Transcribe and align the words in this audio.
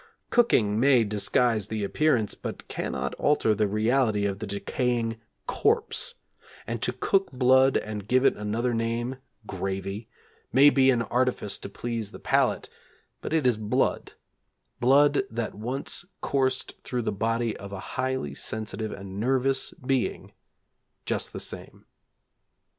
Cooking 0.31 0.79
may 0.79 1.03
disguise 1.03 1.67
the 1.67 1.83
appearance 1.83 2.33
but 2.33 2.67
cannot 2.67 3.13
alter 3.19 3.53
the 3.53 3.67
reality 3.67 4.25
of 4.25 4.39
the 4.39 4.47
decaying 4.47 5.21
corpse; 5.45 6.15
and 6.65 6.81
to 6.81 6.91
cook 6.91 7.31
blood 7.31 7.77
and 7.77 8.07
give 8.07 8.25
it 8.25 8.35
another 8.35 8.73
name 8.73 9.17
(gravy) 9.45 10.09
may 10.51 10.71
be 10.71 10.89
an 10.89 11.03
artifice 11.03 11.59
to 11.59 11.69
please 11.69 12.09
the 12.09 12.17
palate, 12.17 12.67
but 13.21 13.31
it 13.31 13.45
is 13.45 13.57
blood, 13.57 14.13
(blood 14.79 15.21
that 15.29 15.53
once 15.53 16.05
coursed 16.19 16.81
through 16.83 17.03
the 17.03 17.11
body 17.11 17.55
of 17.57 17.71
a 17.71 17.79
highly 17.93 18.33
sensitive 18.33 18.91
and 18.91 19.19
nervous 19.19 19.71
being), 19.85 20.31
just 21.05 21.31
the 21.31 21.39
same. 21.39 21.85